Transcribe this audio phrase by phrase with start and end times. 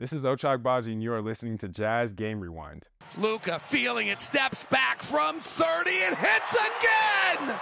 [0.00, 2.88] This is Ochai Agbaji, and you are listening to Jazz Game Rewind.
[3.18, 7.54] Luka feeling it, steps back from 30 and hits again!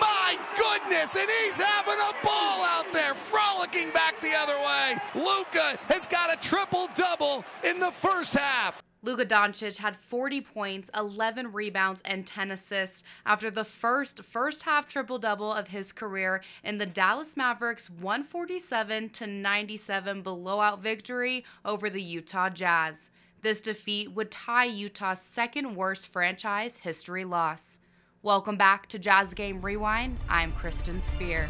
[0.00, 4.96] My goodness, and he's having a ball out there, frolicking back the other way.
[5.14, 8.82] Luka has got a triple double in the first half.
[9.02, 14.86] Luka Doncic had 40 points, 11 rebounds, and 10 assists after the first first half
[14.86, 21.88] triple double of his career in the Dallas Mavericks 147 to 97 blowout victory over
[21.88, 23.10] the Utah Jazz.
[23.40, 27.78] This defeat would tie Utah's second worst franchise history loss.
[28.22, 30.18] Welcome back to Jazz Game Rewind.
[30.28, 31.48] I'm Kristen Spear.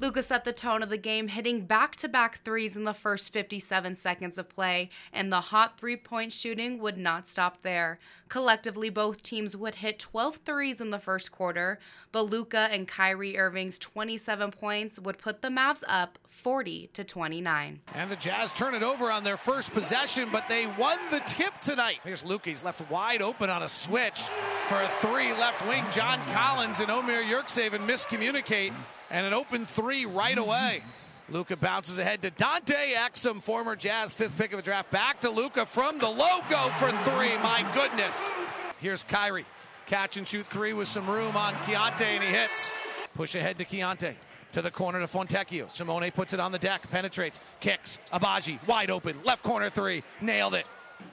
[0.00, 3.32] Luka set the tone of the game, hitting back to back threes in the first
[3.32, 8.00] 57 seconds of play, and the hot three point shooting would not stop there.
[8.28, 11.78] Collectively, both teams would hit 12 threes in the first quarter,
[12.10, 17.80] but Luka and Kyrie Irving's 27 points would put the Mavs up 40 to 29.
[17.94, 21.54] And the Jazz turn it over on their first possession, but they won the tip
[21.60, 22.00] tonight.
[22.02, 22.50] Here's Luka.
[22.50, 24.22] He's left wide open on a switch
[24.68, 25.84] for a three left wing.
[25.92, 28.72] John Collins and Omer Yurtseven miscommunicate,
[29.14, 30.50] and an open three right mm-hmm.
[30.50, 30.82] away.
[31.30, 34.90] Luka bounces ahead to Dante Exum, former Jazz fifth pick of the draft.
[34.90, 37.34] Back to Luka from the logo for three.
[37.38, 38.30] My goodness.
[38.78, 39.46] Here's Kyrie.
[39.86, 42.74] Catch and shoot three with some room on Keyonte, and he hits.
[43.14, 44.16] Push ahead to Keyonte.
[44.52, 45.70] To the corner to Fontecchio.
[45.70, 47.98] Simone puts it on the deck, penetrates, kicks.
[48.12, 50.66] Agbaji wide open, left corner three, nailed it.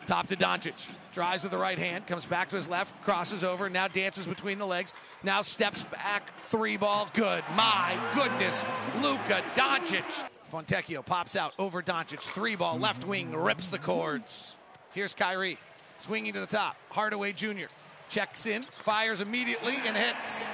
[0.08, 0.90] Top to Doncic.
[1.14, 4.58] Drives with the right hand, comes back to his left, crosses over, now dances between
[4.58, 7.44] the legs, now steps back, three ball, good.
[7.56, 8.66] My goodness,
[9.02, 10.26] Luka Doncic.
[10.52, 14.58] Fontecchio pops out over Doncic, three ball, left wing, rips the cords.
[14.94, 15.58] Here's Kyrie,
[16.00, 16.76] swinging to the top.
[16.90, 17.68] Hardaway Jr.
[18.10, 20.48] checks in, fires immediately, and hits.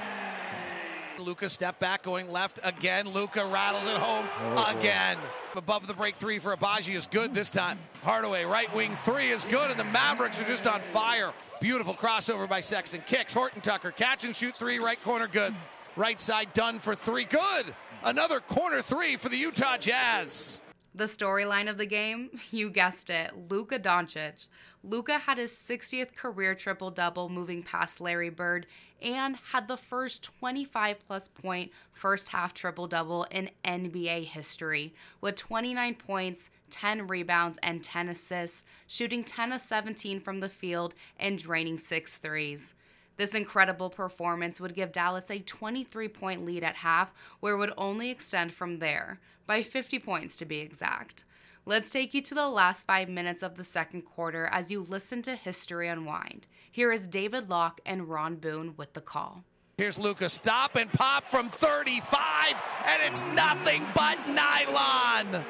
[1.20, 3.08] Luka step back going left again.
[3.08, 5.16] Luka rattles it home oh, again.
[5.56, 7.78] Above the break three for Agbaji is good this time.
[8.02, 11.32] Hardaway right wing three is good, and the Mavericks are just on fire.
[11.60, 13.02] Beautiful crossover by Sexton.
[13.06, 13.90] Kicks Horton Tucker.
[13.90, 14.78] Catch and shoot three.
[14.78, 15.54] Right corner good.
[15.96, 17.24] Right side Dunn for three.
[17.24, 17.74] Good.
[18.04, 20.60] Another corner three for the Utah Jazz.
[20.94, 24.46] The storyline of the game, you guessed it, Luka Doncic.
[24.84, 28.66] Luka had his 60th career triple double moving past Larry Bird
[29.02, 35.36] and had the first 25 plus point first half triple double in NBA history with
[35.36, 41.38] 29 points, 10 rebounds, and 10 assists, shooting 10 of 17 from the field and
[41.38, 42.74] draining six threes.
[43.18, 47.72] This incredible performance would give Dallas a 23 point lead at half, where it would
[47.76, 51.24] only extend from there, by 50 points to be exact.
[51.66, 55.20] Let's take you to the last five minutes of the second quarter as you listen
[55.22, 56.46] to history unwind.
[56.70, 59.42] Here is David Locke and Ron Boone with the call.
[59.76, 60.28] Here's Luka.
[60.28, 62.54] Stop and pop from 35,
[62.86, 65.44] and it's nothing but nylon.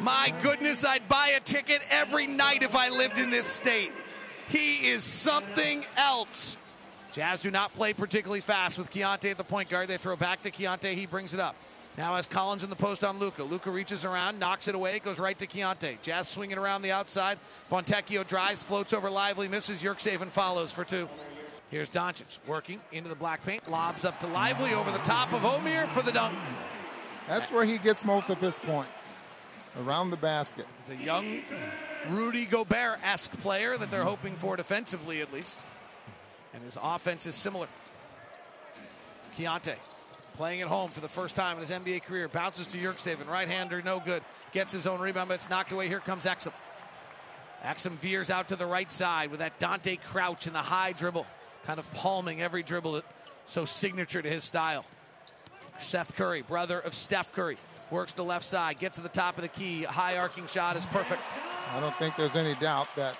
[0.00, 3.92] My goodness, I'd buy a ticket every night if I lived in this state.
[4.48, 6.56] He is something else.
[7.12, 9.88] Jazz do not play particularly fast with Keyonte at the point guard.
[9.88, 10.94] They throw back to Keyonte.
[10.94, 11.56] He brings it up.
[11.96, 13.42] Now has Collins in the post on Luka.
[13.42, 16.02] Luka reaches around, knocks it away, goes right to Keyonte.
[16.02, 17.38] Jazz swinging around the outside.
[17.70, 19.82] Fontecchio drives, floats over Lively, misses.
[19.82, 21.08] Yurtseven follows for two.
[21.70, 25.44] Here's Doncic working into the black paint, lobs up to Lively over the top of
[25.44, 26.36] Omer for the dunk.
[27.26, 28.92] That's where he gets most of his points,
[29.80, 30.66] around the basket.
[30.82, 31.40] It's a young
[32.10, 35.64] Rudy Gobert-esque player that they're hoping for defensively at least.
[36.54, 37.68] And his offense is similar.
[39.36, 39.76] Keyonte
[40.36, 42.28] playing at home for the first time in his NBA career.
[42.28, 43.28] Bounces to Yurtseven.
[43.28, 44.22] Right hander, no good.
[44.52, 45.88] Gets his own rebound, but it's knocked away.
[45.88, 46.52] Here comes Exum.
[47.64, 51.26] Exum veers out to the right side with that Dante crouch in the high dribble,
[51.64, 53.02] kind of palming every dribble,
[53.44, 54.84] so signature to his style.
[55.78, 57.56] Seth Curry, brother of Steph Curry,
[57.90, 59.82] works the left side, gets to the top of the key.
[59.82, 61.22] High arcing shot is perfect.
[61.74, 63.16] I don't think there's any doubt that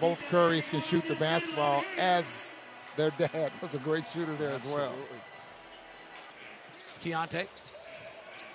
[0.00, 2.54] both Currys can shoot the basketball as
[2.96, 4.92] their dad was a great shooter there as well.
[7.02, 7.46] Keyonte,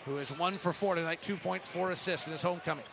[0.06, 2.86] who is one for four tonight, two points, four assists in his homecoming.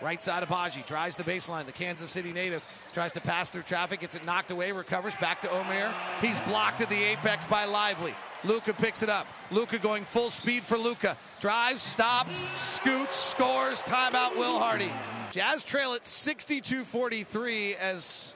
[0.00, 1.66] Right side Agbaji drives the baseline.
[1.66, 5.40] The Kansas City native tries to pass through traffic, gets it knocked away, recovers back
[5.42, 5.94] to Omer.
[6.20, 8.14] He's blocked at the apex by Lively.
[8.44, 9.26] Luka picks it up.
[9.50, 11.16] Luka going full speed for Luka.
[11.40, 13.82] Drives, stops, scoots, scores.
[13.82, 14.92] Timeout, Will Hardy.
[15.30, 18.34] Jazz trail at 62 43 as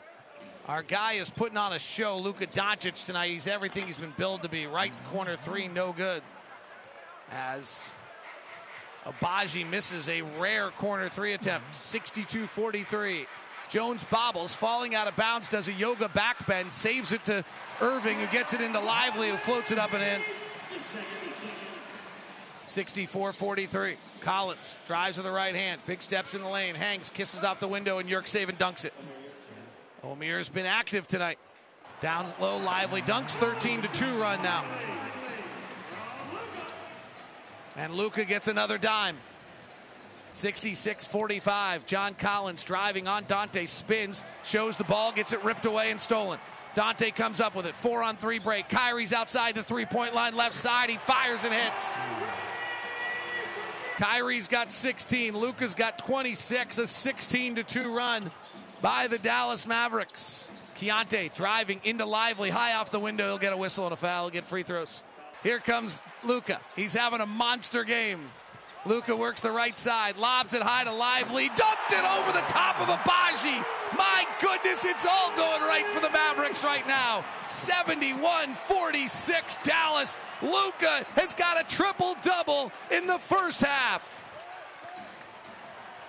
[0.66, 2.18] our guy is putting on a show.
[2.18, 3.30] Luka Doncic tonight.
[3.30, 4.66] He's everything he's been billed to be.
[4.66, 6.22] Right corner three, no good.
[7.30, 7.94] As
[9.06, 11.74] Agbaji misses a rare corner three attempt.
[11.74, 13.26] 62 43.
[13.68, 17.44] Jones bobbles, falling out of bounds, does a yoga backbend, saves it to
[17.80, 20.20] Irving, who gets it into Lively, who floats it up and in.
[22.66, 23.96] 64 43.
[24.20, 27.68] Collins drives with the right hand, big steps in the lane, hangs, kisses off the
[27.68, 28.92] window, and Yurtseven dunks it.
[30.02, 31.38] Omer's been active tonight.
[32.00, 34.64] Down low, Lively dunks, 13 to 2 run now.
[37.76, 39.16] And Luka gets another dime.
[40.38, 41.84] 66 45.
[41.86, 46.38] John Collins driving on Dante, spins, shows the ball, gets it ripped away and stolen.
[46.74, 47.74] Dante comes up with it.
[47.74, 48.68] Four on three break.
[48.68, 50.90] Kyrie's outside the three point line, left side.
[50.90, 51.94] He fires and hits.
[53.96, 55.36] Kyrie's got 16.
[55.36, 56.78] Luka's got 26.
[56.78, 58.30] A 16 to 2 run
[58.80, 60.50] by the Dallas Mavericks.
[60.76, 63.26] Keyonte driving into Lively, high off the window.
[63.26, 64.26] He'll get a whistle and a foul.
[64.26, 65.02] He'll get free throws.
[65.42, 66.60] Here comes Luka.
[66.76, 68.20] He's having a monster game.
[68.86, 72.80] Luka works the right side, lobs it high to Lively, dunked it over the top
[72.80, 73.62] of Agbaji.
[73.96, 77.24] My goodness, it's all going right for the Mavericks right now.
[77.46, 80.16] 71-46 Dallas.
[80.42, 84.14] Luka has got a triple double in the first half.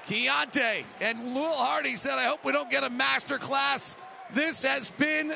[0.07, 3.95] Keyonte and Will Hardy said, I hope we don't get a master class.
[4.33, 5.33] This has been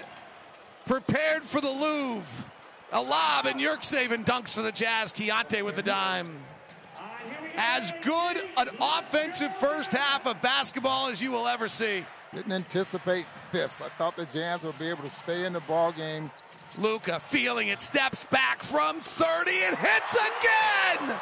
[0.86, 2.46] prepared for the Louvre.
[2.92, 5.12] A lob and Yurtseven dunks for the Jazz.
[5.12, 6.38] Keyonte with the dime
[7.56, 12.06] as good an offensive first half of basketball as you will ever see.
[12.34, 13.80] Didn't anticipate this.
[13.82, 16.32] I thought the Jazz would be able to stay in the ball game.
[16.80, 21.16] Luka feeling it, steps back from 30 and hits again.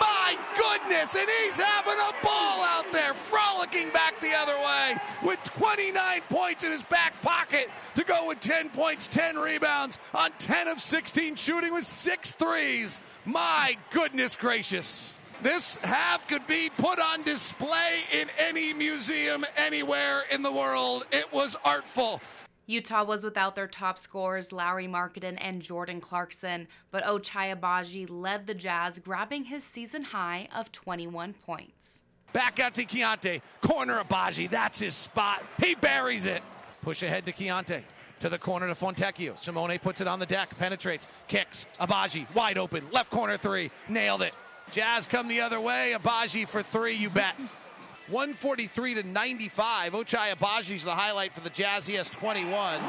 [0.00, 5.42] My goodness, and he's having a ball out there, frolicking back the other way with
[5.44, 10.68] 29 points in his back pocket to go with 10 points, 10 rebounds on 10
[10.68, 13.00] of 16 shooting with six threes.
[13.26, 15.16] My goodness gracious.
[15.42, 21.04] This half could be put on display in any museum anywhere in the world.
[21.10, 22.20] It was artful.
[22.66, 28.46] Utah was without their top scorers, Lauri Markkanen and Jordan Clarkson, but Ochai Agbaji led
[28.46, 32.02] the Jazz, grabbing his season high of 21 points.
[32.32, 33.42] Back out to Keyonte.
[33.62, 34.48] Corner Agbaji.
[34.48, 35.44] That's his spot.
[35.60, 36.40] He buries it.
[36.82, 37.82] Push ahead to Keyonte.
[38.20, 39.36] To the corner to Fontecchio.
[39.36, 41.66] Simone puts it on the deck, penetrates, kicks.
[41.80, 42.84] Agbaji wide open.
[42.92, 43.72] Left corner three.
[43.88, 44.32] Nailed it.
[44.72, 45.94] Jazz come the other way.
[45.94, 47.36] Agbaji for three, you bet.
[48.08, 49.92] 143 to 95.
[49.92, 51.86] Ochai Agbaji's the highlight for the Jazz.
[51.86, 52.80] He has 21.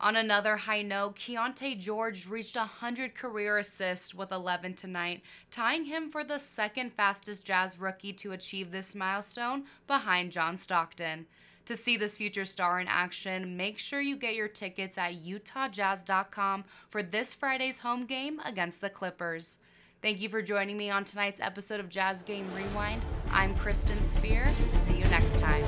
[0.00, 6.10] On another high note, Keyonte George reached 100 career assists with 11 tonight, tying him
[6.10, 11.26] for the second fastest Jazz rookie to achieve this milestone behind John Stockton.
[11.64, 16.64] To see this future star in action, make sure you get your tickets at utahjazz.com
[16.88, 19.58] for this Friday's home game against the Clippers.
[20.06, 23.04] Thank you for joining me on tonight's episode of Jazz Game Rewind.
[23.32, 24.54] I'm Kristen Spear.
[24.84, 25.64] See you next time.